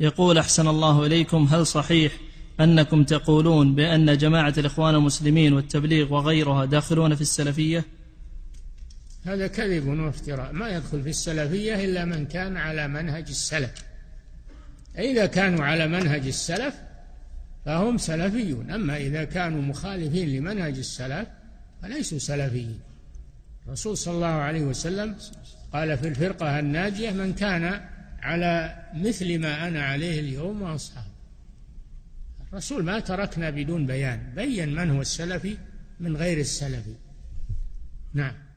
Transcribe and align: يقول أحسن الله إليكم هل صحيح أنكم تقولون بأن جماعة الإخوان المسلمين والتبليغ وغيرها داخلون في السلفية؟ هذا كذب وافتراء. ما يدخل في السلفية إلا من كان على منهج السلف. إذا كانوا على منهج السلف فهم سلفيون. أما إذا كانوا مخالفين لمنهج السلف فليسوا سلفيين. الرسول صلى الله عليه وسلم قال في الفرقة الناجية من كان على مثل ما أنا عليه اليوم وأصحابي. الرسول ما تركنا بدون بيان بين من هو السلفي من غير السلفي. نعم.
يقول 0.00 0.38
أحسن 0.38 0.68
الله 0.68 1.06
إليكم 1.06 1.48
هل 1.50 1.66
صحيح 1.66 2.12
أنكم 2.60 3.04
تقولون 3.04 3.74
بأن 3.74 4.18
جماعة 4.18 4.54
الإخوان 4.58 4.94
المسلمين 4.94 5.52
والتبليغ 5.52 6.14
وغيرها 6.14 6.64
داخلون 6.64 7.14
في 7.14 7.20
السلفية؟ 7.20 7.84
هذا 9.24 9.46
كذب 9.46 9.86
وافتراء. 9.86 10.52
ما 10.52 10.68
يدخل 10.68 11.02
في 11.02 11.10
السلفية 11.10 11.84
إلا 11.84 12.04
من 12.04 12.26
كان 12.26 12.56
على 12.56 12.88
منهج 12.88 13.24
السلف. 13.28 13.70
إذا 14.98 15.26
كانوا 15.26 15.64
على 15.64 15.88
منهج 15.88 16.26
السلف 16.26 16.74
فهم 17.66 17.98
سلفيون. 17.98 18.70
أما 18.70 18.96
إذا 18.96 19.24
كانوا 19.24 19.62
مخالفين 19.62 20.28
لمنهج 20.28 20.78
السلف 20.78 21.28
فليسوا 21.82 22.18
سلفيين. 22.18 22.80
الرسول 23.66 23.96
صلى 23.96 24.14
الله 24.14 24.26
عليه 24.26 24.62
وسلم 24.62 25.16
قال 25.72 25.98
في 25.98 26.08
الفرقة 26.08 26.58
الناجية 26.58 27.10
من 27.10 27.32
كان 27.32 27.80
على 28.22 28.84
مثل 28.94 29.38
ما 29.38 29.68
أنا 29.68 29.84
عليه 29.84 30.20
اليوم 30.20 30.62
وأصحابي. 30.62 31.08
الرسول 32.48 32.84
ما 32.84 33.00
تركنا 33.00 33.50
بدون 33.50 33.86
بيان 33.86 34.32
بين 34.34 34.74
من 34.74 34.90
هو 34.90 35.00
السلفي 35.00 35.56
من 36.00 36.16
غير 36.16 36.38
السلفي. 36.38 36.94
نعم. 38.14 38.47